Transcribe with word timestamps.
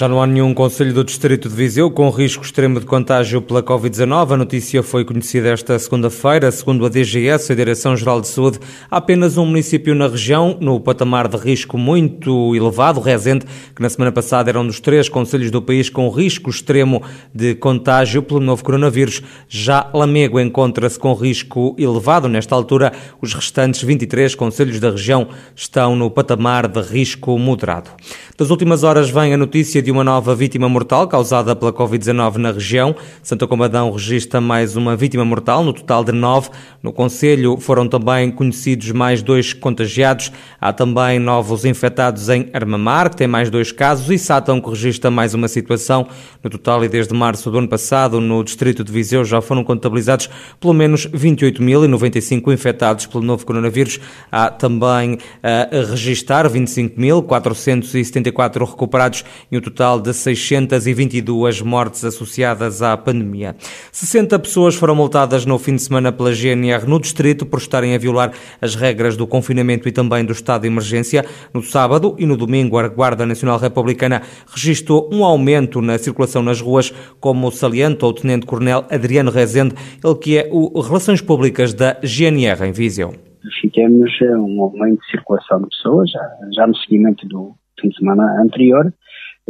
Já 0.00 0.08
não 0.08 0.22
há 0.22 0.26
nenhum 0.26 0.54
Conselho 0.54 0.94
do 0.94 1.04
Distrito 1.04 1.46
de 1.46 1.54
Viseu 1.54 1.90
com 1.90 2.08
risco 2.08 2.42
extremo 2.42 2.80
de 2.80 2.86
contágio 2.86 3.42
pela 3.42 3.62
Covid-19. 3.62 4.32
A 4.32 4.36
notícia 4.38 4.82
foi 4.82 5.04
conhecida 5.04 5.50
esta 5.50 5.78
segunda-feira. 5.78 6.50
Segundo 6.50 6.86
a 6.86 6.88
DGS, 6.88 7.52
a 7.52 7.54
Direção-Geral 7.54 8.22
de 8.22 8.28
Saúde, 8.28 8.58
há 8.90 8.96
apenas 8.96 9.36
um 9.36 9.44
município 9.44 9.94
na 9.94 10.08
região 10.08 10.56
no 10.58 10.80
patamar 10.80 11.28
de 11.28 11.36
risco 11.36 11.76
muito 11.76 12.56
elevado, 12.56 12.98
Rezende, 12.98 13.44
que 13.76 13.82
na 13.82 13.90
semana 13.90 14.10
passada 14.10 14.48
era 14.48 14.58
um 14.58 14.66
dos 14.66 14.80
três 14.80 15.06
conselhos 15.06 15.50
do 15.50 15.60
país 15.60 15.90
com 15.90 16.08
risco 16.08 16.48
extremo 16.48 17.02
de 17.34 17.54
contágio 17.56 18.22
pelo 18.22 18.40
novo 18.40 18.64
coronavírus. 18.64 19.20
Já 19.50 19.90
Lamego 19.92 20.40
encontra-se 20.40 20.98
com 20.98 21.12
risco 21.12 21.76
elevado. 21.78 22.26
Nesta 22.26 22.54
altura, 22.54 22.90
os 23.20 23.34
restantes 23.34 23.82
23 23.82 24.34
conselhos 24.34 24.80
da 24.80 24.92
região 24.92 25.28
estão 25.54 25.94
no 25.94 26.10
patamar 26.10 26.66
de 26.68 26.80
risco 26.80 27.38
moderado. 27.38 27.90
Das 28.38 28.48
últimas 28.48 28.82
horas 28.82 29.10
vem 29.10 29.34
a 29.34 29.36
notícia 29.36 29.82
de 29.82 29.89
uma 29.90 30.04
nova 30.04 30.34
vítima 30.34 30.68
mortal 30.68 31.08
causada 31.08 31.56
pela 31.56 31.72
Covid-19 31.72 32.36
na 32.36 32.52
região. 32.52 32.94
Santa 33.22 33.46
Combadão 33.46 33.90
registra 33.90 34.40
mais 34.40 34.76
uma 34.76 34.94
vítima 34.94 35.24
mortal, 35.24 35.64
no 35.64 35.72
total 35.72 36.04
de 36.04 36.12
nove. 36.12 36.50
No 36.82 36.92
Conselho 36.92 37.56
foram 37.58 37.88
também 37.88 38.30
conhecidos 38.30 38.92
mais 38.92 39.22
dois 39.22 39.52
contagiados. 39.52 40.30
Há 40.60 40.72
também 40.72 41.18
novos 41.18 41.64
infectados 41.64 42.28
em 42.28 42.48
Armamar, 42.52 43.10
que 43.10 43.16
tem 43.16 43.26
mais 43.26 43.50
dois 43.50 43.72
casos, 43.72 44.08
e 44.10 44.18
Sátão, 44.18 44.60
que 44.60 44.70
registra 44.70 45.10
mais 45.10 45.34
uma 45.34 45.48
situação. 45.48 46.06
No 46.42 46.50
total, 46.50 46.84
e 46.84 46.88
desde 46.88 47.14
março 47.14 47.50
do 47.50 47.58
ano 47.58 47.68
passado, 47.68 48.20
no 48.20 48.44
distrito 48.44 48.84
de 48.84 48.92
Viseu 48.92 49.24
já 49.24 49.40
foram 49.40 49.64
contabilizados 49.64 50.30
pelo 50.60 50.72
menos 50.72 51.06
28.095 51.06 52.52
infectados 52.52 53.06
pelo 53.06 53.24
novo 53.24 53.44
coronavírus. 53.44 53.98
Há 54.30 54.50
também 54.50 55.18
a 55.42 55.68
registrar 55.90 56.48
25.474 56.48 58.68
recuperados 58.68 59.24
e 59.50 59.58
um 59.58 59.60
total 59.60 59.79
total 59.80 59.98
de 59.98 60.12
622 60.12 61.62
mortes 61.62 62.04
associadas 62.04 62.82
à 62.82 62.94
pandemia. 62.98 63.56
60 63.90 64.38
pessoas 64.38 64.74
foram 64.74 64.94
multadas 64.94 65.46
no 65.46 65.58
fim 65.58 65.74
de 65.74 65.80
semana 65.80 66.12
pela 66.12 66.34
GNR 66.34 66.86
no 66.86 67.00
distrito 67.00 67.46
por 67.46 67.58
estarem 67.58 67.94
a 67.94 67.98
violar 67.98 68.30
as 68.60 68.74
regras 68.74 69.16
do 69.16 69.26
confinamento 69.26 69.88
e 69.88 69.92
também 69.92 70.22
do 70.22 70.34
estado 70.34 70.62
de 70.62 70.66
emergência. 70.66 71.24
No 71.54 71.62
sábado 71.62 72.14
e 72.18 72.26
no 72.26 72.36
domingo, 72.36 72.76
a 72.76 72.88
Guarda 72.88 73.24
Nacional 73.24 73.58
Republicana 73.58 74.20
registrou 74.54 75.08
um 75.10 75.24
aumento 75.24 75.80
na 75.80 75.96
circulação 75.96 76.42
nas 76.42 76.60
ruas, 76.60 76.90
como 77.18 77.50
salienta 77.50 78.04
o 78.04 78.12
Tenente-Coronel 78.12 78.84
Adriano 78.90 79.30
Rezende, 79.30 79.74
ele 80.04 80.14
que 80.16 80.36
é 80.36 80.46
o 80.52 80.78
Relações 80.82 81.22
Públicas 81.22 81.72
da 81.72 81.96
GNR 82.02 82.66
em 82.66 82.72
Viseu. 82.72 83.14
Verificamos 83.42 84.10
um 84.46 84.60
aumento 84.60 85.00
de 85.00 85.10
circulação 85.10 85.62
de 85.62 85.68
pessoas, 85.70 86.10
já, 86.10 86.36
já 86.54 86.66
no 86.66 86.76
seguimento 86.76 87.26
do 87.26 87.54
fim 87.80 87.88
de 87.88 87.96
semana 87.96 88.42
anterior, 88.42 88.92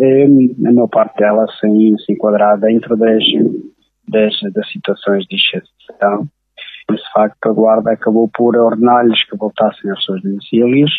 a 0.03 0.73
maior 0.73 0.89
parte 0.89 1.17
dela 1.19 1.47
sem 1.61 1.97
se 1.99 2.13
enquadrar 2.13 2.59
dentro 2.59 2.97
das, 2.97 3.23
das, 4.09 4.35
das 4.53 4.71
situações 4.73 5.25
de 5.27 5.37
exceção. 5.37 6.27
Esse 6.91 7.13
facto, 7.13 7.49
a 7.49 7.53
Guarda 7.53 7.93
acabou 7.93 8.29
por 8.35 8.57
ordenar-lhes 8.57 9.25
que 9.29 9.37
voltassem 9.37 9.91
aos 9.91 10.05
seus 10.05 10.23
domicílios 10.23 10.91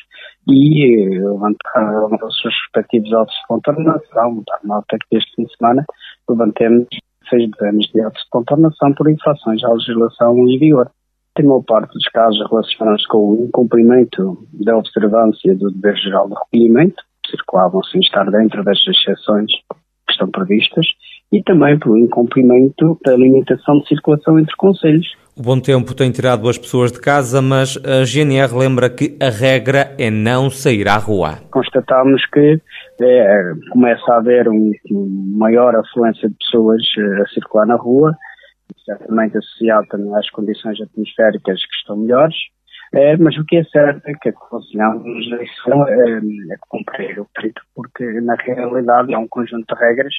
e 0.47 1.19
levantar 1.19 2.05
os 2.05 2.41
seus 2.41 2.53
respectivos 2.63 3.13
autos 3.13 3.35
de 3.35 3.47
contornação. 3.47 4.44
Dar 4.47 4.59
nota 4.63 4.97
que 4.97 5.17
este 5.17 5.35
fim 5.35 5.44
de 5.44 5.57
semana 5.57 5.85
levantemos 6.29 6.88
seis 7.29 7.49
dezenas 7.52 7.85
de 7.88 8.02
autos 8.02 8.22
de 8.23 8.29
contornação 8.29 8.94
por 8.94 9.09
infrações 9.09 9.63
à 9.63 9.73
legislação 9.73 10.38
em 10.47 10.59
vigor. 10.59 10.89
A 11.38 11.44
maior 11.44 11.63
parte 11.63 11.94
dos 11.94 12.07
casos 12.09 12.39
relacionam-se 12.49 13.07
com 13.07 13.31
o 13.31 13.45
incumprimento 13.45 14.45
da 14.53 14.77
observância 14.77 15.55
do 15.55 15.72
dever 15.72 15.95
geral 15.97 16.27
de 16.27 16.35
recolhimento, 16.35 17.03
circulavam 17.31 17.81
sem 17.84 18.00
estar 18.02 18.30
dentro 18.30 18.64
das 18.64 18.78
exceções 18.88 19.52
que 20.06 20.12
estão 20.12 20.30
previstas 20.30 20.86
e 21.31 21.42
também 21.42 21.80
pelo 21.80 21.97
incumprimento 21.97 23.00
da 23.06 23.16
limitação 23.16 23.80
de 23.80 23.88
circulação 23.88 24.38
entre 24.38 24.56
conselhos. 24.58 25.08
O 25.38 25.41
bom 25.41 25.59
tempo 25.59 25.96
tem 25.96 26.12
tirado 26.12 26.47
as 26.50 26.58
pessoas 26.58 26.91
de 26.91 27.00
casa, 27.00 27.41
mas 27.41 27.78
a 27.86 28.03
GNR 28.03 28.53
lembra 28.53 28.90
que 28.90 29.18
a 29.22 29.30
regra 29.30 29.96
é 29.97 30.12
não 30.12 30.50
sair 30.50 30.90
à 30.90 30.97
rua. 30.97 31.40
Constatamos 31.50 32.25
que 32.25 32.59
é, 33.02 33.53
começa 33.72 34.14
a 34.14 34.18
haver 34.18 34.50
um, 34.50 34.72
um 34.91 35.38
maior 35.38 35.74
afluência 35.75 36.28
de 36.28 36.36
pessoas 36.36 36.81
eh, 36.97 37.22
a 37.22 37.28
circular 37.30 37.66
na 37.66 37.75
rua, 37.75 38.14
certamente 38.86 39.38
associado 39.38 39.88
também 39.88 40.14
às 40.16 40.30
condições 40.30 40.80
atmosféricas 40.81 41.59
que 41.66 41.75
estão 41.80 41.97
melhores, 41.97 42.36
é, 42.94 43.16
mas 43.18 43.38
o 43.38 43.46
que 43.46 43.57
é 43.57 43.63
certo 43.66 44.02
é 44.06 44.13
que 44.13 44.29
aconselhamos 44.29 45.25
é, 45.31 46.53
é 46.53 46.57
cumprir 46.68 47.19
o 47.19 47.28
trito, 47.34 47.62
porque 47.74 48.03
na 48.22 48.35
realidade 48.35 49.13
é 49.13 49.18
um 49.18 49.28
conjunto 49.28 49.74
de 49.74 49.79
regras 49.79 50.13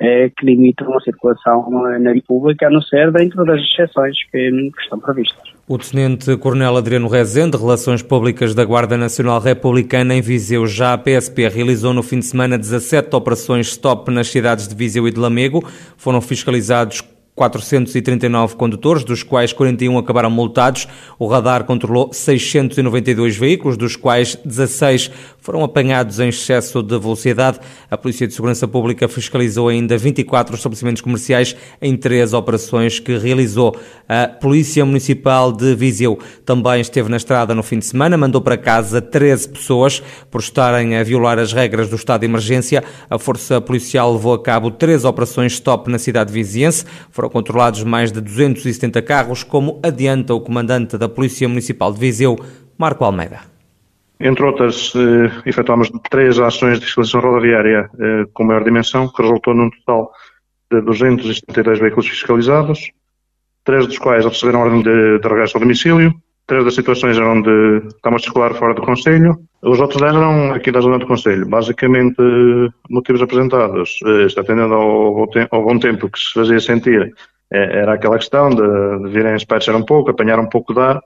é, 0.00 0.30
que 0.30 0.46
limitam 0.46 0.92
a 0.96 1.00
circulação 1.00 1.68
na 2.00 2.12
República, 2.12 2.66
a 2.66 2.70
não 2.70 2.82
ser 2.82 3.12
dentro 3.12 3.44
das 3.44 3.60
exceções 3.60 4.16
que, 4.30 4.50
que 4.50 4.82
estão 4.82 4.98
previstas. 4.98 5.52
O 5.68 5.78
Tenente 5.78 6.36
Coronel 6.36 6.76
Adriano 6.76 7.08
Rezende, 7.08 7.56
Relações 7.56 8.02
Públicas 8.02 8.54
da 8.54 8.64
Guarda 8.64 8.96
Nacional 8.96 9.40
Republicana 9.40 10.14
em 10.14 10.20
Viseu, 10.20 10.66
já 10.66 10.92
a 10.92 10.98
PSP 10.98 11.48
realizou 11.48 11.94
no 11.94 12.02
fim 12.02 12.18
de 12.18 12.26
semana 12.26 12.58
17 12.58 13.14
operações 13.14 13.68
stop 13.68 14.10
nas 14.10 14.28
cidades 14.28 14.66
de 14.66 14.74
Viseu 14.74 15.06
e 15.06 15.12
de 15.12 15.20
Lamego. 15.20 15.62
Foram 15.96 16.20
fiscalizados 16.20 17.00
439 17.34 18.56
condutores, 18.56 19.04
dos 19.04 19.22
quais 19.22 19.54
41 19.54 19.96
acabaram 19.96 20.30
multados. 20.30 20.86
O 21.18 21.26
radar 21.26 21.64
controlou 21.64 22.12
692 22.12 23.36
veículos, 23.36 23.76
dos 23.76 23.96
quais 23.96 24.36
16 24.44 25.10
foram 25.38 25.64
apanhados 25.64 26.20
em 26.20 26.28
excesso 26.28 26.82
de 26.82 26.98
velocidade. 26.98 27.58
A 27.90 27.96
Polícia 27.96 28.28
de 28.28 28.34
Segurança 28.34 28.68
Pública 28.68 29.08
fiscalizou 29.08 29.68
ainda 29.68 29.96
24 29.96 30.54
estabelecimentos 30.54 31.00
comerciais 31.00 31.56
em 31.80 31.96
três 31.96 32.34
operações 32.34 33.00
que 33.00 33.16
realizou. 33.16 33.76
A 34.06 34.28
Polícia 34.28 34.84
Municipal 34.84 35.52
de 35.52 35.74
Viseu 35.74 36.18
também 36.44 36.82
esteve 36.82 37.08
na 37.08 37.16
estrada 37.16 37.54
no 37.54 37.62
fim 37.62 37.78
de 37.78 37.86
semana, 37.86 38.16
mandou 38.16 38.42
para 38.42 38.58
casa 38.58 39.00
13 39.00 39.48
pessoas 39.48 40.02
por 40.30 40.40
estarem 40.42 40.96
a 40.96 41.02
violar 41.02 41.38
as 41.38 41.52
regras 41.52 41.88
do 41.88 41.96
estado 41.96 42.20
de 42.20 42.26
emergência. 42.26 42.84
A 43.08 43.18
Força 43.18 43.58
Policial 43.58 44.12
levou 44.12 44.34
a 44.34 44.42
cabo 44.42 44.70
três 44.70 45.04
operações 45.04 45.54
stop 45.54 45.90
na 45.90 45.98
cidade 45.98 46.30
viziense. 46.30 46.84
Foram 47.22 47.30
controlados 47.30 47.84
mais 47.84 48.10
de 48.10 48.20
270 48.20 49.00
carros, 49.00 49.44
como 49.44 49.78
adianta 49.80 50.34
o 50.34 50.40
comandante 50.40 50.98
da 50.98 51.08
Polícia 51.08 51.48
Municipal 51.48 51.92
de 51.92 52.00
Viseu, 52.00 52.36
Marco 52.76 53.04
Almeida. 53.04 53.42
Entre 54.18 54.44
outras, 54.44 54.92
eh, 54.96 55.30
efetuámos 55.46 55.88
três 56.10 56.40
ações 56.40 56.80
de 56.80 56.86
fiscalização 56.86 57.20
rodoviária 57.20 57.88
eh, 57.96 58.24
com 58.34 58.42
maior 58.42 58.64
dimensão, 58.64 59.06
que 59.06 59.22
resultou 59.22 59.54
num 59.54 59.70
total 59.70 60.10
de 60.68 60.80
272 60.80 61.78
veículos 61.78 62.08
fiscalizados, 62.08 62.90
três 63.62 63.86
dos 63.86 63.98
quais 64.00 64.24
receberam 64.24 64.62
ordem 64.62 64.82
de, 64.82 65.20
de 65.20 65.28
regresso 65.28 65.56
ao 65.56 65.60
domicílio, 65.60 66.12
Três 66.52 66.66
das 66.66 66.74
situações 66.74 67.16
eram 67.16 67.40
de 67.40 67.78
estamos 67.86 68.20
a 68.20 68.24
circular 68.24 68.52
fora 68.52 68.74
do 68.74 68.82
Conselho, 68.82 69.38
os 69.62 69.80
outros 69.80 69.98
dez 69.98 70.14
eram 70.14 70.52
aqui 70.52 70.70
da 70.70 70.82
zona 70.82 70.98
do 70.98 71.06
Conselho. 71.06 71.48
Basicamente, 71.48 72.22
motivos 72.90 73.22
apresentados, 73.22 73.98
está 74.26 74.42
atendendo 74.42 74.74
ao, 74.74 75.26
ao, 75.50 75.64
bom 75.64 75.78
tempo 75.78 76.10
que 76.10 76.18
se 76.18 76.34
fazia 76.34 76.60
sentir, 76.60 77.10
é, 77.50 77.78
era 77.78 77.94
aquela 77.94 78.18
questão 78.18 78.50
de, 78.50 79.02
de 79.02 79.08
virem 79.08 79.34
espetchar 79.34 79.74
um 79.74 79.82
pouco, 79.82 80.10
apanhar 80.10 80.38
um 80.38 80.46
pouco 80.46 80.74
de 80.74 80.80
ar, 80.80 81.00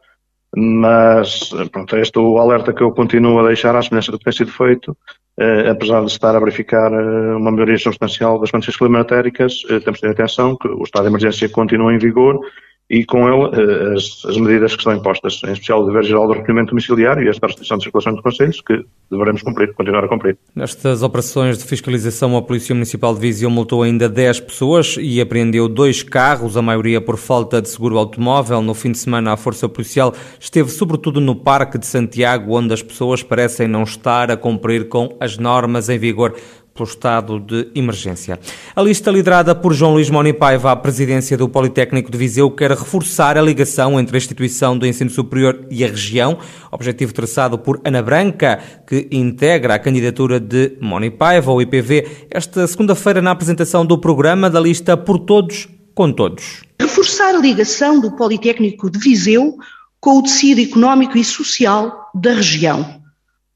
mas 0.57 1.51
pronto, 1.71 1.95
é 1.95 2.01
este 2.01 2.19
o 2.19 2.39
alerta 2.39 2.73
que 2.73 2.83
eu 2.83 2.91
continuo 2.91 3.39
a 3.39 3.47
deixar 3.47 3.77
à 3.77 3.83
semelhança 3.83 4.11
do 4.11 4.19
que 4.19 4.25
tem 4.25 4.33
sido 4.33 4.51
feito, 4.51 4.97
eh, 5.39 5.71
apesar 5.71 6.01
de 6.01 6.11
estar 6.11 6.34
a 6.34 6.41
verificar 6.41 6.93
eh, 6.93 7.37
uma 7.37 7.53
melhoria 7.53 7.78
substancial 7.78 8.41
das 8.41 8.51
condições 8.51 8.78
climatéricas, 8.78 9.63
eh, 9.71 9.78
temos 9.78 10.01
de 10.01 10.09
ter 10.09 10.11
atenção 10.11 10.57
que 10.57 10.67
o 10.67 10.83
estado 10.83 11.05
de 11.05 11.11
emergência 11.11 11.49
continua 11.49 11.95
em 11.95 11.99
vigor 11.99 12.41
e 12.88 13.04
com 13.04 13.28
ele 13.28 13.50
eh, 13.53 13.94
as, 13.97 14.24
as, 14.24 14.36
medidas 14.36 14.72
que 14.72 14.78
estão 14.78 14.94
impostas, 14.94 15.41
em 15.44 15.53
especial 15.53 15.83
o 15.83 15.86
dever 15.86 16.04
geral 16.04 16.28
do 16.28 16.34
recolhimento 16.34 16.71
domiciliário 16.71 17.24
e 17.24 17.28
esta 17.28 17.47
restrição 17.47 17.78
de 17.78 17.83
circulação 17.83 18.15
de 18.15 18.22
conselhos, 18.22 18.60
que 18.60 18.84
deveremos 19.10 19.42
cumprir, 19.42 19.74
continuar 19.74 20.04
a 20.04 20.09
cumprir. 20.09 20.38
Nestas 20.54 21.03
operações 21.03 21.59
de 21.59 21.65
fiscalização, 21.65 22.36
a 22.36 22.42
Polícia 22.42 22.74
Municipal 22.74 23.12
de 23.12 23.21
Viseu 23.21 23.50
multou 23.50 23.83
ainda 23.83 24.09
10 24.09 24.41
pessoas 24.41 24.97
e 25.00 25.21
apreendeu 25.21 25.68
dois 25.68 26.04
carros, 26.04 26.56
a 26.56 26.62
maioria 26.62 27.00
por 27.00 27.16
falta 27.16 27.60
de 27.60 27.68
seguro 27.68 27.98
automóvel. 27.98 28.62
No 28.62 28.74
fim 28.74 28.92
de 28.92 28.98
semana, 28.98 29.32
a 29.32 29.36
Força 29.36 29.68
Policial 29.68 30.15
esteve 30.39 30.71
sobretudo 30.71 31.21
no 31.21 31.34
Parque 31.34 31.78
de 31.78 31.86
Santiago, 31.86 32.56
onde 32.56 32.72
as 32.72 32.82
pessoas 32.82 33.21
parecem 33.21 33.66
não 33.66 33.82
estar 33.82 34.30
a 34.30 34.36
cumprir 34.36 34.89
com 34.89 35.16
as 35.18 35.36
normas 35.36 35.89
em 35.89 35.98
vigor 35.98 36.36
pelo 36.77 36.89
estado 36.89 37.41
de 37.41 37.69
emergência. 37.75 38.39
A 38.75 38.83
lista 38.83 39.11
liderada 39.11 39.55
por 39.55 39.73
João 39.73 39.95
Luís 39.95 40.11
Moni 40.11 40.33
Paiva 40.33 40.71
à 40.71 40.77
presidência 40.77 41.37
do 41.37 41.49
Politécnico 41.49 42.11
de 42.11 42.19
Viseu 42.19 42.51
quer 42.51 42.71
reforçar 42.71 43.39
a 43.39 43.43
ligação 43.43 43.99
entre 43.99 44.17
a 44.17 44.19
instituição 44.19 44.77
do 44.77 44.87
ensino 44.87 45.11
superior 45.11 45.67
e 45.71 45.83
a 45.84 45.89
região, 45.89 46.39
objetivo 46.71 47.15
traçado 47.15 47.59
por 47.59 47.81
Ana 47.84 48.03
Branca, 48.03 48.61
que 48.87 49.09
integra 49.11 49.75
a 49.75 49.78
candidatura 49.78 50.39
de 50.39 50.77
Moni 50.81 51.11
Paiva 51.11 51.51
ao 51.51 51.63
IPV, 51.63 52.27
esta 52.31 52.67
segunda-feira 52.67 53.23
na 53.23 53.31
apresentação 53.31 53.84
do 53.84 53.99
programa 53.99 54.51
da 54.51 54.61
lista 54.61 54.97
Por 54.97 55.19
Todos, 55.19 55.69
com 55.95 56.13
Todos. 56.13 56.63
Reforçar 56.78 57.34
a 57.34 57.39
ligação 57.39 57.99
do 57.99 58.13
Politécnico 58.13 58.91
de 58.91 58.99
Viseu 58.99 59.57
com 60.01 60.19
o 60.19 60.23
tecido 60.23 60.61
económico 60.61 61.19
e 61.19 61.25
social 61.25 62.11
da 62.15 62.34
região. 62.34 63.03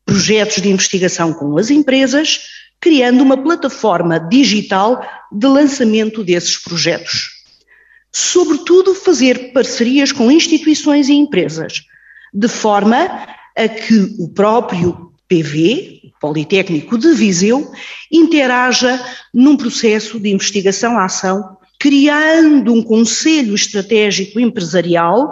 Projetos 0.04 0.60
de 0.60 0.68
investigação 0.68 1.32
com 1.32 1.56
as 1.56 1.70
empresas, 1.70 2.40
criando 2.80 3.22
uma 3.22 3.36
plataforma 3.36 4.18
digital 4.18 5.06
de 5.30 5.46
lançamento 5.46 6.24
desses 6.24 6.56
projetos. 6.56 7.40
Sobretudo, 8.12 8.94
fazer 8.94 9.52
parcerias 9.52 10.10
com 10.10 10.30
instituições 10.30 11.08
e 11.08 11.12
empresas, 11.12 11.82
de 12.32 12.48
forma 12.48 13.26
a 13.56 13.68
que 13.68 14.16
o 14.18 14.28
próprio 14.28 15.12
PV, 15.28 16.00
Politécnico 16.20 16.98
de 16.98 17.12
Viseu, 17.14 17.70
interaja 18.10 19.00
num 19.32 19.56
processo 19.56 20.18
de 20.18 20.30
investigação-ação, 20.30 21.56
criando 21.78 22.74
um 22.74 22.82
conselho 22.82 23.54
estratégico 23.54 24.40
empresarial 24.40 25.30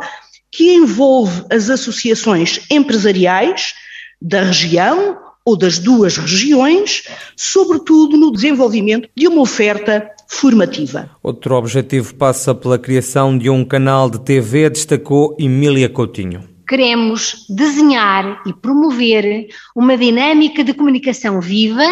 que 0.51 0.73
envolve 0.73 1.45
as 1.51 1.69
associações 1.69 2.61
empresariais 2.71 3.75
da 4.21 4.45
região 4.45 5.19
ou 5.49 5.57
das 5.57 5.79
duas 5.79 6.19
regiões, 6.19 7.05
sobretudo 7.35 8.19
no 8.19 8.31
desenvolvimento 8.31 9.09
de 9.17 9.27
uma 9.27 9.41
oferta 9.41 10.11
formativa. 10.29 11.11
Outro 11.23 11.55
objetivo 11.55 12.15
passa 12.15 12.55
pela 12.55 12.79
criação 12.79 13.37
de 13.39 13.49
um 13.49 13.65
canal 13.65 14.11
de 14.11 14.21
TV, 14.21 14.69
destacou 14.69 15.35
Emília 15.39 15.89
Coutinho. 15.89 16.47
Queremos 16.69 17.47
desenhar 17.49 18.43
e 18.47 18.53
promover 18.53 19.49
uma 19.75 19.97
dinâmica 19.97 20.63
de 20.63 20.75
comunicação 20.75 21.41
viva, 21.41 21.87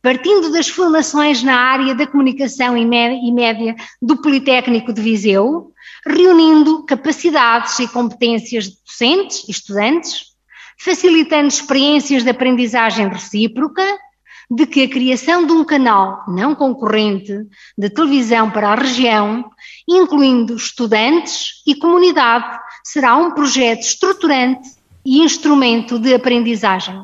partindo 0.00 0.52
das 0.52 0.68
formações 0.68 1.42
na 1.42 1.56
área 1.56 1.96
da 1.96 2.06
comunicação 2.06 2.76
e 2.76 2.86
média 2.86 3.74
do 4.00 4.22
Politécnico 4.22 4.92
de 4.92 5.02
Viseu, 5.02 5.72
reunindo 6.06 6.84
capacidades 6.84 7.76
e 7.80 7.88
competências 7.88 8.66
de 8.66 8.76
docentes 8.86 9.48
e 9.48 9.50
estudantes, 9.50 10.29
facilitando 10.82 11.48
experiências 11.48 12.24
de 12.24 12.30
aprendizagem 12.30 13.06
recíproca, 13.08 13.84
de 14.50 14.66
que 14.66 14.82
a 14.82 14.88
criação 14.88 15.46
de 15.46 15.52
um 15.52 15.62
canal 15.62 16.24
não 16.26 16.54
concorrente 16.54 17.46
de 17.78 17.90
televisão 17.90 18.50
para 18.50 18.70
a 18.70 18.74
região, 18.74 19.44
incluindo 19.86 20.56
estudantes 20.56 21.62
e 21.66 21.74
comunidade, 21.74 22.58
será 22.82 23.14
um 23.16 23.30
projeto 23.32 23.82
estruturante 23.82 24.70
e 25.04 25.20
instrumento 25.20 25.98
de 25.98 26.14
aprendizagem. 26.14 27.00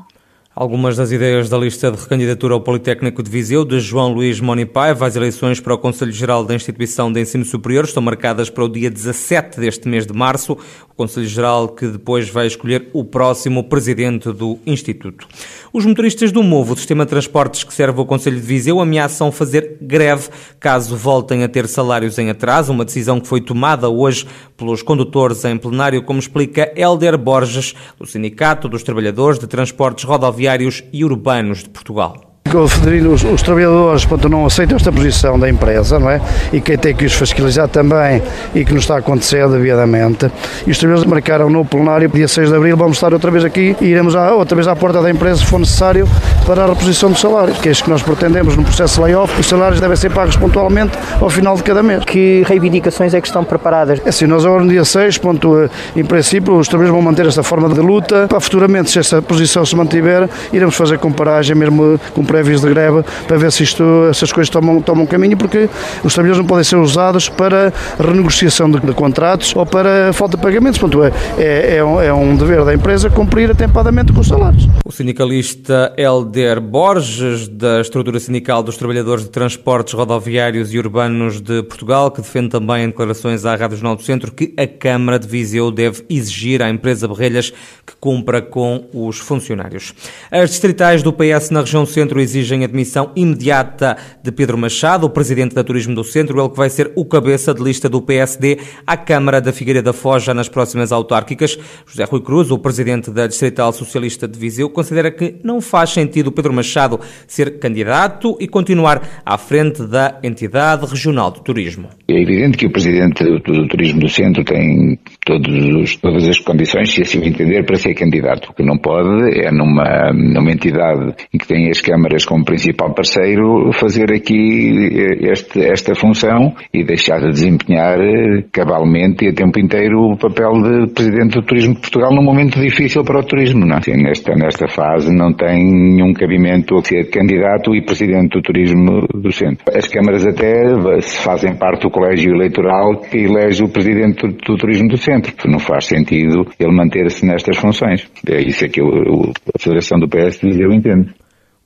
Algumas 0.58 0.96
das 0.96 1.12
ideias 1.12 1.50
da 1.50 1.58
lista 1.58 1.90
de 1.90 2.00
recandidatura 2.00 2.54
ao 2.54 2.62
Politécnico 2.62 3.22
de 3.22 3.30
Viseu 3.30 3.62
de 3.62 3.78
João 3.78 4.10
Luís 4.10 4.40
Monipaiva 4.40 5.06
às 5.06 5.14
eleições 5.14 5.60
para 5.60 5.74
o 5.74 5.78
Conselho 5.78 6.10
Geral 6.10 6.42
da 6.42 6.54
Instituição 6.54 7.12
de 7.12 7.20
Ensino 7.20 7.44
Superior 7.44 7.84
estão 7.84 8.02
marcadas 8.02 8.48
para 8.48 8.64
o 8.64 8.68
dia 8.70 8.90
17 8.90 9.60
deste 9.60 9.86
mês 9.86 10.06
de 10.06 10.14
março, 10.14 10.54
o 10.54 10.94
Conselho 10.94 11.26
Geral 11.26 11.68
que 11.68 11.86
depois 11.86 12.30
vai 12.30 12.46
escolher 12.46 12.88
o 12.94 13.04
próximo 13.04 13.64
presidente 13.64 14.32
do 14.32 14.58
Instituto. 14.64 15.28
Os 15.76 15.84
motoristas 15.84 16.32
do 16.32 16.42
MOVO, 16.42 16.72
o 16.72 16.76
sistema 16.78 17.04
de 17.04 17.10
transportes 17.10 17.62
que 17.62 17.74
serve 17.74 17.98
ao 17.98 18.06
Conselho 18.06 18.40
de 18.40 18.46
Viseu, 18.46 18.80
ameaçam 18.80 19.30
fazer 19.30 19.76
greve 19.78 20.30
caso 20.58 20.96
voltem 20.96 21.44
a 21.44 21.48
ter 21.50 21.68
salários 21.68 22.18
em 22.18 22.30
atraso, 22.30 22.72
uma 22.72 22.82
decisão 22.82 23.20
que 23.20 23.28
foi 23.28 23.42
tomada 23.42 23.86
hoje 23.86 24.26
pelos 24.56 24.80
condutores 24.80 25.44
em 25.44 25.58
plenário, 25.58 26.02
como 26.02 26.18
explica 26.18 26.72
Helder 26.74 27.18
Borges, 27.18 27.74
do 27.98 28.06
Sindicato 28.06 28.70
dos 28.70 28.82
Trabalhadores 28.82 29.38
de 29.38 29.46
Transportes 29.46 30.04
Rodoviários 30.04 30.82
e 30.94 31.04
Urbanos 31.04 31.62
de 31.62 31.68
Portugal. 31.68 32.25
Os, 32.54 33.24
os 33.24 33.42
trabalhadores 33.42 34.04
ponto, 34.04 34.28
não 34.28 34.46
aceitam 34.46 34.76
esta 34.76 34.92
posição 34.92 35.38
da 35.38 35.48
empresa, 35.48 35.98
não 35.98 36.10
é? 36.10 36.20
E 36.52 36.60
quem 36.60 36.76
tem 36.76 36.94
que 36.94 37.04
os 37.04 37.12
fiscalizar 37.12 37.68
também 37.68 38.22
e 38.54 38.64
que 38.64 38.72
não 38.72 38.78
está 38.78 38.96
a 38.96 38.98
acontecer 38.98 39.48
devidamente. 39.48 40.30
E 40.66 40.70
os 40.70 40.78
trabalhadores 40.78 41.10
marcaram 41.10 41.50
no 41.50 41.64
plenário, 41.64 42.08
dia 42.08 42.28
6 42.28 42.50
de 42.50 42.56
abril, 42.56 42.76
vamos 42.76 42.96
estar 42.96 43.12
outra 43.12 43.30
vez 43.30 43.44
aqui 43.44 43.76
e 43.80 43.86
iremos 43.86 44.14
à, 44.14 44.34
outra 44.34 44.54
vez 44.54 44.68
à 44.68 44.76
porta 44.76 45.02
da 45.02 45.10
empresa 45.10 45.40
se 45.40 45.46
for 45.46 45.58
necessário 45.58 46.08
para 46.46 46.64
a 46.64 46.66
reposição 46.66 47.10
dos 47.10 47.20
salários, 47.20 47.58
que 47.58 47.68
é 47.68 47.72
isso 47.72 47.82
que 47.82 47.90
nós 47.90 48.02
pretendemos 48.02 48.56
no 48.56 48.62
processo 48.62 48.96
de 48.96 49.00
layoff. 49.02 49.40
Os 49.40 49.46
salários 49.46 49.80
devem 49.80 49.96
ser 49.96 50.10
pagos 50.10 50.36
pontualmente 50.36 50.96
ao 51.20 51.28
final 51.28 51.56
de 51.56 51.62
cada 51.62 51.82
mês. 51.82 52.04
Que 52.04 52.42
reivindicações 52.46 53.14
é 53.14 53.20
que 53.20 53.26
estão 53.26 53.44
preparadas? 53.44 54.00
É 54.04 54.08
assim, 54.08 54.26
nós 54.26 54.44
agora 54.44 54.62
no 54.62 54.70
dia 54.70 54.84
6, 54.84 55.18
ponto, 55.18 55.68
em 55.94 56.04
princípio, 56.04 56.56
os 56.56 56.68
trabalhadores 56.68 57.02
vão 57.02 57.10
manter 57.10 57.26
esta 57.26 57.42
forma 57.42 57.68
de 57.68 57.80
luta. 57.80 58.26
Para 58.28 58.40
futuramente, 58.40 58.90
se 58.90 58.98
esta 58.98 59.20
posição 59.20 59.64
se 59.64 59.74
mantiver, 59.74 60.28
iremos 60.52 60.74
fazer 60.74 60.98
comparagem 60.98 61.56
mesmo 61.56 61.98
com 62.14 62.24
prévios 62.36 62.60
de 62.60 62.68
greve 62.68 63.02
para 63.26 63.38
ver 63.38 63.50
se 63.50 63.62
isto, 63.62 63.82
essas 64.10 64.30
coisas 64.30 64.50
tomam, 64.50 64.82
tomam 64.82 65.06
caminho, 65.06 65.38
porque 65.38 65.70
os 66.04 66.12
trabalhadores 66.12 66.38
não 66.38 66.46
podem 66.46 66.64
ser 66.64 66.76
usados 66.76 67.30
para 67.30 67.72
renegociação 67.98 68.70
de, 68.70 68.78
de 68.78 68.92
contratos 68.92 69.56
ou 69.56 69.64
para 69.64 70.12
falta 70.12 70.36
de 70.36 70.42
pagamentos. 70.42 70.78
Portanto, 70.78 71.04
é, 71.04 71.12
é, 71.38 71.76
é, 71.76 71.84
um, 71.84 72.00
é 72.00 72.12
um 72.12 72.36
dever 72.36 72.62
da 72.62 72.74
empresa 72.74 73.08
cumprir 73.08 73.50
atempadamente 73.50 74.12
com 74.12 74.20
os 74.20 74.28
salários. 74.28 74.68
O 74.84 74.92
sindicalista 74.92 75.94
Helder 75.96 76.60
Borges, 76.60 77.48
da 77.48 77.80
estrutura 77.80 78.20
sindical 78.20 78.62
dos 78.62 78.76
trabalhadores 78.76 79.24
de 79.24 79.30
transportes 79.30 79.94
rodoviários 79.94 80.74
e 80.74 80.78
urbanos 80.78 81.40
de 81.40 81.62
Portugal, 81.62 82.10
que 82.10 82.20
defende 82.20 82.50
também 82.50 82.84
em 82.84 82.88
declarações 82.88 83.46
à 83.46 83.56
Rádio 83.56 83.78
Jornal 83.78 83.96
do 83.96 84.02
Centro 84.02 84.30
que 84.30 84.52
a 84.58 84.66
Câmara 84.66 85.18
de 85.18 85.26
Viseu 85.26 85.70
deve 85.70 86.04
exigir 86.10 86.62
à 86.62 86.68
empresa 86.68 87.08
Berrelhas 87.08 87.50
que 87.50 87.94
cumpra 87.98 88.42
com 88.42 88.84
os 88.92 89.18
funcionários. 89.18 89.94
As 90.30 90.50
distritais 90.50 91.02
do 91.02 91.12
PS 91.12 91.48
na 91.50 91.60
região 91.60 91.86
centro 91.86 92.20
exigem 92.26 92.64
admissão 92.64 93.12
imediata 93.16 93.96
de 94.22 94.30
Pedro 94.30 94.58
Machado, 94.58 95.06
o 95.06 95.10
presidente 95.10 95.54
da 95.54 95.64
Turismo 95.64 95.94
do 95.94 96.04
Centro, 96.04 96.38
ele 96.38 96.50
que 96.50 96.56
vai 96.56 96.68
ser 96.68 96.92
o 96.94 97.04
cabeça 97.04 97.54
de 97.54 97.62
lista 97.62 97.88
do 97.88 98.02
PSD 98.02 98.58
à 98.86 98.96
Câmara 98.96 99.40
da 99.40 99.52
Figueira 99.52 99.80
da 99.82 99.92
Foz 99.92 100.24
já 100.24 100.34
nas 100.34 100.48
próximas 100.48 100.92
autárquicas. 100.92 101.58
José 101.86 102.04
Rui 102.04 102.20
Cruz, 102.20 102.50
o 102.50 102.58
presidente 102.58 103.10
da 103.10 103.26
Distrital 103.26 103.72
Socialista 103.72 104.26
de 104.26 104.38
Viseu, 104.38 104.68
considera 104.68 105.10
que 105.10 105.36
não 105.42 105.60
faz 105.60 105.90
sentido 105.90 106.32
Pedro 106.32 106.52
Machado 106.52 107.00
ser 107.26 107.58
candidato 107.58 108.36
e 108.40 108.48
continuar 108.48 109.22
à 109.24 109.38
frente 109.38 109.82
da 109.86 110.18
entidade 110.22 110.86
regional 110.86 111.30
de 111.30 111.42
turismo. 111.42 111.88
É 112.08 112.20
evidente 112.20 112.58
que 112.58 112.66
o 112.66 112.70
presidente 112.70 113.22
do, 113.24 113.38
do 113.38 113.68
Turismo 113.68 114.00
do 114.00 114.08
Centro 114.08 114.44
tem 114.44 114.98
todos, 115.24 115.96
todas 115.96 116.28
as 116.28 116.38
condições, 116.38 116.92
se 116.92 117.02
assim 117.02 117.24
entender, 117.24 117.64
para 117.64 117.76
ser 117.76 117.94
candidato. 117.94 118.50
O 118.50 118.54
que 118.54 118.62
não 118.62 118.78
pode 118.78 119.38
é 119.38 119.50
numa, 119.50 120.12
numa 120.12 120.50
entidade 120.50 121.14
em 121.32 121.38
que 121.38 121.46
tem 121.46 121.70
as 121.70 121.80
câmaras 121.80 122.15
como 122.24 122.44
principal 122.44 122.94
parceiro 122.94 123.72
fazer 123.72 124.12
aqui 124.12 124.90
eh, 124.92 125.32
este, 125.32 125.60
esta 125.60 125.94
função 125.94 126.54
e 126.72 126.84
deixar 126.84 127.20
de 127.20 127.28
desempenhar 127.28 127.98
eh, 128.00 128.44
cabalmente 128.52 129.24
e 129.24 129.28
a 129.28 129.34
tempo 129.34 129.58
inteiro 129.58 130.12
o 130.12 130.16
papel 130.16 130.62
de 130.62 130.92
Presidente 130.92 131.34
do 131.34 131.42
Turismo 131.42 131.74
de 131.74 131.80
Portugal 131.80 132.14
num 132.14 132.22
momento 132.22 132.60
difícil 132.60 133.04
para 133.04 133.20
o 133.20 133.24
turismo. 133.24 133.66
Não? 133.66 133.80
Sim, 133.82 134.02
nesta, 134.02 134.34
nesta 134.34 134.68
fase 134.68 135.14
não 135.14 135.32
tem 135.32 135.64
nenhum 135.64 136.12
cabimento 136.12 136.80
ser 136.84 137.10
candidato 137.10 137.74
e 137.74 137.82
Presidente 137.82 138.36
do 138.36 138.42
Turismo 138.42 139.06
do 139.12 139.32
Centro. 139.32 139.64
As 139.74 139.88
câmaras 139.88 140.26
até 140.26 141.00
fazem 141.22 141.56
parte 141.56 141.82
do 141.82 141.90
colégio 141.90 142.34
eleitoral 142.34 143.00
que 143.00 143.18
elege 143.18 143.64
o 143.64 143.68
Presidente 143.68 144.26
do 144.26 144.56
Turismo 144.56 144.88
do 144.88 144.96
Centro. 144.96 145.34
Não 145.46 145.58
faz 145.58 145.86
sentido 145.86 146.46
ele 146.58 146.72
manter-se 146.72 147.26
nestas 147.26 147.56
funções. 147.58 148.08
É 148.28 148.40
isso 148.40 148.68
que 148.68 148.80
eu, 148.80 149.32
a 149.54 149.58
Federação 149.58 149.98
do 149.98 150.08
PS 150.08 150.42
eu 150.42 150.72
entendo. 150.72 151.08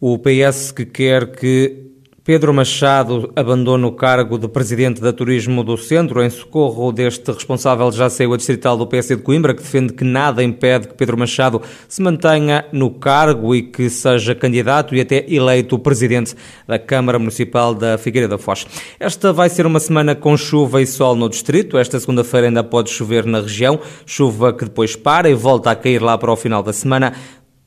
O 0.02 0.18
PS 0.18 0.72
que 0.72 0.86
quer 0.86 1.30
que 1.30 1.90
Pedro 2.24 2.54
Machado 2.54 3.32
abandona 3.34 3.86
o 3.86 3.92
cargo 3.92 4.38
de 4.38 4.46
presidente 4.46 5.00
da 5.00 5.12
Turismo 5.12 5.64
do 5.64 5.76
Centro. 5.76 6.22
Em 6.22 6.30
socorro 6.30 6.92
deste 6.92 7.30
responsável 7.32 7.90
já 7.92 8.08
saiu 8.08 8.32
a 8.32 8.36
distrital 8.38 8.78
do 8.78 8.86
PSD 8.86 9.16
de 9.16 9.22
Coimbra, 9.22 9.52
que 9.52 9.60
defende 9.60 9.92
que 9.92 10.04
nada 10.04 10.42
impede 10.42 10.88
que 10.88 10.94
Pedro 10.94 11.18
Machado 11.18 11.60
se 11.88 12.00
mantenha 12.00 12.64
no 12.72 12.90
cargo 12.90 13.54
e 13.54 13.62
que 13.62 13.90
seja 13.90 14.34
candidato 14.34 14.94
e 14.94 15.00
até 15.00 15.26
eleito 15.28 15.78
presidente 15.78 16.34
da 16.66 16.78
Câmara 16.78 17.18
Municipal 17.18 17.74
da 17.74 17.98
Figueira 17.98 18.28
da 18.28 18.38
Foz. 18.38 18.66
Esta 18.98 19.32
vai 19.32 19.50
ser 19.50 19.66
uma 19.66 19.80
semana 19.80 20.14
com 20.14 20.36
chuva 20.36 20.80
e 20.80 20.86
sol 20.86 21.16
no 21.16 21.28
distrito. 21.28 21.76
Esta 21.76 21.98
segunda-feira 21.98 22.46
ainda 22.46 22.64
pode 22.64 22.90
chover 22.90 23.26
na 23.26 23.40
região, 23.40 23.80
chuva 24.06 24.52
que 24.52 24.64
depois 24.64 24.94
para 24.94 25.28
e 25.28 25.34
volta 25.34 25.70
a 25.70 25.74
cair 25.74 26.00
lá 26.00 26.16
para 26.16 26.32
o 26.32 26.36
final 26.36 26.62
da 26.62 26.72
semana 26.72 27.12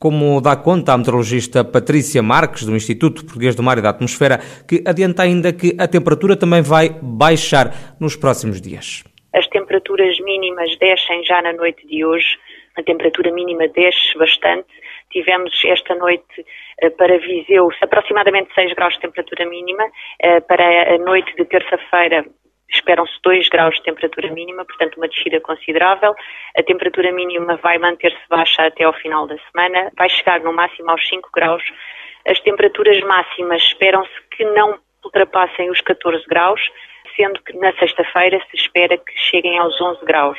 como 0.04 0.38
dá 0.38 0.54
conta 0.54 0.92
a 0.92 0.98
meteorologista 0.98 1.64
Patrícia 1.64 2.22
Marques, 2.22 2.66
do 2.66 2.76
Instituto 2.76 3.24
Português 3.24 3.56
do 3.56 3.62
Mar 3.62 3.78
e 3.78 3.80
da 3.80 3.88
Atmosfera, 3.88 4.36
que 4.68 4.84
adianta 4.86 5.22
ainda 5.22 5.50
que 5.50 5.74
a 5.80 5.88
temperatura 5.88 6.36
também 6.36 6.60
vai 6.60 6.90
baixar 7.00 7.96
nos 7.98 8.14
próximos 8.14 8.60
dias. 8.60 9.02
As 9.32 9.46
temperaturas 9.46 10.20
mínimas 10.20 10.76
descem 10.76 11.24
já 11.24 11.40
na 11.40 11.54
noite 11.54 11.86
de 11.86 12.04
hoje, 12.04 12.36
a 12.76 12.82
temperatura 12.82 13.32
mínima 13.32 13.66
desce 13.68 14.18
bastante. 14.18 14.68
Tivemos 15.10 15.50
esta 15.64 15.94
noite 15.94 16.44
eh, 16.82 16.90
para 16.90 17.16
Viseu 17.16 17.70
aproximadamente 17.80 18.52
6 18.54 18.74
graus 18.74 18.92
de 18.92 19.00
temperatura 19.00 19.48
mínima, 19.48 19.84
eh, 20.20 20.40
para 20.40 20.96
a 20.96 20.98
noite 20.98 21.34
de 21.34 21.46
terça-feira 21.46 22.26
esperam-se 22.70 23.12
2 23.22 23.48
graus 23.48 23.74
de 23.76 23.82
temperatura 23.82 24.30
mínima, 24.30 24.64
portanto 24.64 24.96
uma 24.96 25.08
descida 25.08 25.40
considerável. 25.40 26.14
A 26.56 26.62
temperatura 26.62 27.12
mínima 27.12 27.56
vai 27.56 27.78
manter-se 27.78 28.28
baixa 28.28 28.66
até 28.66 28.84
ao 28.84 28.92
final 28.92 29.26
da 29.26 29.36
semana, 29.50 29.90
vai 29.96 30.08
chegar 30.08 30.40
no 30.40 30.52
máximo 30.52 30.90
aos 30.90 31.08
5 31.08 31.30
graus. 31.32 31.62
As 32.26 32.40
temperaturas 32.40 33.00
máximas 33.02 33.62
esperam-se 33.62 34.12
que 34.36 34.44
não 34.44 34.78
ultrapassem 35.04 35.70
os 35.70 35.80
14 35.82 36.24
graus, 36.26 36.60
sendo 37.16 37.40
que 37.42 37.56
na 37.58 37.72
sexta-feira 37.74 38.40
se 38.50 38.56
espera 38.56 38.96
que 38.96 39.12
cheguem 39.16 39.58
aos 39.58 39.80
11 39.80 40.04
graus. 40.04 40.38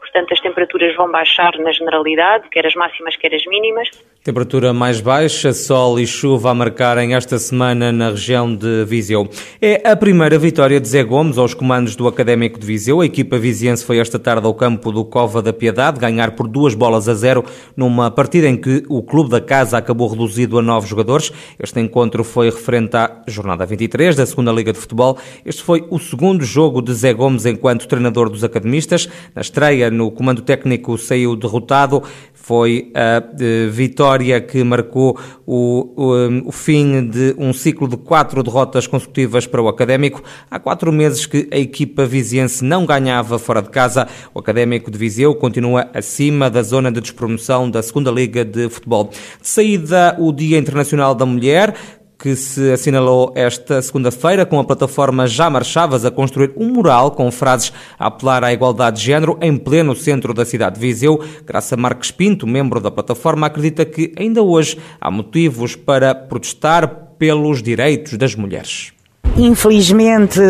portanto 0.00 0.32
as 0.32 0.40
temperaturas 0.40 0.94
vão 0.96 1.10
baixar 1.10 1.56
na 1.58 1.72
generalidade, 1.72 2.48
quer 2.50 2.66
as 2.66 2.74
máximas, 2.74 3.16
quer 3.16 3.34
as 3.34 3.46
mínimas. 3.46 3.88
Temperatura 4.24 4.72
mais 4.72 5.00
baixa, 5.00 5.52
sol 5.52 5.98
e 5.98 6.06
chuva 6.06 6.52
a 6.52 6.54
marcarem 6.54 7.12
esta 7.12 7.40
semana 7.40 7.90
na 7.90 8.10
região 8.10 8.54
de 8.54 8.84
Viseu. 8.84 9.28
É 9.60 9.90
a 9.90 9.96
primeira 9.96 10.38
vitória 10.38 10.78
de 10.78 10.86
Zé 10.86 11.02
Gomes 11.02 11.38
aos 11.38 11.54
comandos 11.54 11.96
do 11.96 12.06
Académico 12.06 12.56
de 12.56 12.64
Viseu. 12.64 13.00
A 13.00 13.04
equipa 13.04 13.36
viziense 13.36 13.84
foi 13.84 13.98
esta 13.98 14.20
tarde 14.20 14.46
ao 14.46 14.54
campo 14.54 14.92
do 14.92 15.04
Cova 15.04 15.42
da 15.42 15.52
Piedade, 15.52 15.98
ganhar 15.98 16.36
por 16.36 16.46
duas 16.46 16.72
bolas 16.72 17.08
a 17.08 17.14
zero 17.14 17.44
numa 17.76 18.12
partida 18.12 18.48
em 18.48 18.56
que 18.56 18.84
o 18.88 19.02
clube 19.02 19.28
da 19.28 19.40
casa 19.40 19.76
acabou 19.76 20.06
reduzido 20.06 20.56
a 20.56 20.62
nove 20.62 20.86
jogadores. 20.86 21.32
Este 21.58 21.80
encontro 21.80 22.22
foi 22.22 22.48
referente 22.48 22.96
à 22.96 23.24
jornada 23.26 23.66
23 23.66 24.14
da 24.14 24.24
segunda 24.24 24.52
Liga 24.52 24.72
de 24.72 24.78
Futebol. 24.78 25.18
Este 25.44 25.64
foi 25.64 25.84
o 25.90 25.98
segundo 25.98 26.44
jogo 26.44 26.80
de 26.80 26.94
Zé 26.94 27.12
Gomes 27.12 27.44
enquanto 27.44 27.88
treinador 27.88 28.30
dos 28.30 28.44
academistas. 28.44 29.08
Na 29.34 29.42
estreia, 29.42 29.90
no 29.90 30.12
comando 30.12 30.42
técnico, 30.42 30.96
saiu 30.96 31.34
derrotado. 31.34 32.04
Foi 32.42 32.90
a 32.92 33.22
vitória 33.70 34.40
que 34.40 34.64
marcou 34.64 35.16
o, 35.46 35.92
o, 35.96 36.48
o, 36.48 36.50
fim 36.50 37.08
de 37.08 37.36
um 37.38 37.52
ciclo 37.52 37.86
de 37.86 37.96
quatro 37.96 38.42
derrotas 38.42 38.84
consecutivas 38.88 39.46
para 39.46 39.62
o 39.62 39.68
Académico. 39.68 40.20
Há 40.50 40.58
quatro 40.58 40.92
meses 40.92 41.24
que 41.24 41.48
a 41.52 41.56
equipa 41.56 42.04
viziense 42.04 42.64
não 42.64 42.84
ganhava 42.84 43.38
fora 43.38 43.62
de 43.62 43.70
casa. 43.70 44.08
O 44.34 44.40
Académico 44.40 44.90
de 44.90 44.98
Viseu 44.98 45.36
continua 45.36 45.88
acima 45.94 46.50
da 46.50 46.64
zona 46.64 46.90
de 46.90 47.00
despromoção 47.00 47.70
da 47.70 47.80
segunda 47.80 48.10
Liga 48.10 48.44
de 48.44 48.68
Futebol. 48.68 49.04
De 49.40 49.48
saída, 49.48 50.16
o 50.18 50.32
Dia 50.32 50.58
Internacional 50.58 51.14
da 51.14 51.24
Mulher, 51.24 51.76
que 52.22 52.36
se 52.36 52.70
assinalou 52.70 53.32
esta 53.34 53.82
segunda-feira 53.82 54.46
com 54.46 54.60
a 54.60 54.64
plataforma 54.64 55.26
Já 55.26 55.50
Marchavas 55.50 56.04
a 56.04 56.10
construir 56.10 56.52
um 56.56 56.68
mural 56.68 57.10
com 57.10 57.28
frases 57.32 57.72
a 57.98 58.06
apelar 58.06 58.44
à 58.44 58.52
igualdade 58.52 59.00
de 59.00 59.06
género 59.06 59.36
em 59.42 59.56
pleno 59.56 59.96
centro 59.96 60.32
da 60.32 60.44
cidade 60.44 60.76
de 60.76 60.80
Viseu. 60.80 61.20
Graça 61.44 61.76
Marques 61.76 62.12
Pinto, 62.12 62.46
membro 62.46 62.80
da 62.80 62.92
plataforma, 62.92 63.48
acredita 63.48 63.84
que 63.84 64.12
ainda 64.16 64.40
hoje 64.40 64.78
há 65.00 65.10
motivos 65.10 65.74
para 65.74 66.14
protestar 66.14 67.16
pelos 67.18 67.60
direitos 67.60 68.16
das 68.16 68.36
mulheres. 68.36 68.92
Infelizmente, 69.36 70.40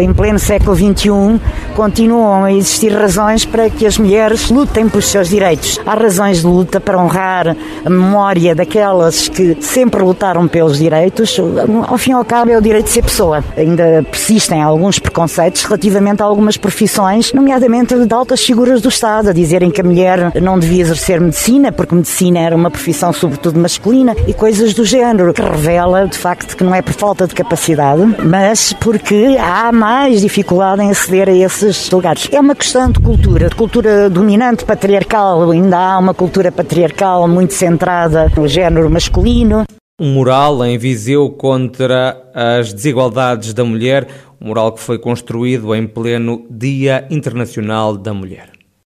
em 0.00 0.12
pleno 0.12 0.38
século 0.38 0.74
XXI, 0.76 1.40
continuam 1.74 2.44
a 2.44 2.52
existir 2.52 2.92
razões 2.92 3.44
para 3.44 3.68
que 3.68 3.86
as 3.86 3.98
mulheres 3.98 4.50
lutem 4.50 4.88
pelos 4.88 5.08
seus 5.08 5.28
direitos. 5.28 5.80
Há 5.84 5.94
razões 5.94 6.40
de 6.40 6.46
luta 6.46 6.80
para 6.80 6.98
honrar 6.98 7.56
a 7.84 7.90
memória 7.90 8.54
daquelas 8.54 9.28
que 9.28 9.56
sempre 9.60 10.02
lutaram 10.02 10.46
pelos 10.46 10.78
direitos. 10.78 11.38
Ao 11.86 11.98
fim 11.98 12.10
e 12.10 12.14
ao 12.14 12.24
cabo, 12.24 12.50
é 12.50 12.58
o 12.58 12.60
direito 12.60 12.86
de 12.86 12.92
ser 12.92 13.02
pessoa. 13.02 13.44
Ainda 13.56 14.04
persistem 14.10 14.62
alguns 14.62 14.98
preconceitos 14.98 15.64
relativamente 15.64 16.22
a 16.22 16.24
algumas 16.24 16.56
profissões, 16.56 17.32
nomeadamente 17.32 17.94
de 17.94 18.14
altas 18.14 18.42
figuras 18.42 18.80
do 18.80 18.88
Estado, 18.88 19.30
a 19.30 19.32
dizerem 19.32 19.70
que 19.70 19.80
a 19.80 19.84
mulher 19.84 20.32
não 20.40 20.58
devia 20.58 20.82
exercer 20.82 21.20
medicina, 21.20 21.72
porque 21.72 21.94
medicina 21.94 22.38
era 22.38 22.54
uma 22.54 22.70
profissão 22.70 23.12
sobretudo 23.12 23.58
masculina, 23.58 24.14
e 24.26 24.34
coisas 24.34 24.74
do 24.74 24.84
género, 24.84 25.32
que 25.32 25.42
revela, 25.42 26.06
de 26.06 26.16
facto, 26.16 26.56
que 26.56 26.62
não 26.62 26.74
é 26.74 26.82
por 26.82 26.94
falta 26.94 27.26
de 27.26 27.34
capacidade, 27.34 28.02
mas 28.24 28.72
porque 28.74 29.36
há 29.38 29.72
mais 29.72 30.20
dificuldade 30.20 30.82
em 30.82 30.90
aceder 30.90 31.28
a 31.28 31.32
esses 31.32 31.90
lugares. 31.90 32.28
É 32.32 32.40
uma 32.40 32.54
questão 32.54 32.90
de 32.90 33.00
cultura, 33.00 33.48
de 33.48 33.54
cultura 33.54 34.10
dominante 34.10 34.64
patriarcal, 34.64 35.50
ainda 35.50 35.78
há 35.78 35.98
uma 35.98 36.14
cultura 36.14 36.52
patriarcal 36.52 37.26
muito 37.26 37.54
centrada 37.54 38.30
no 38.36 38.46
género 38.46 38.90
masculino. 38.90 39.64
Um 39.98 40.14
mural 40.14 40.64
em 40.64 40.78
Viseu 40.78 41.30
contra 41.30 42.16
as 42.34 42.72
desigualdades 42.72 43.52
da 43.52 43.64
mulher, 43.64 44.06
um 44.40 44.48
mural 44.48 44.72
que 44.72 44.80
foi 44.80 44.98
construído 44.98 45.74
em 45.74 45.86
pleno 45.86 46.46
Dia 46.50 47.06
Internacional 47.10 47.96
da 47.96 48.14
Mulher. 48.14 48.59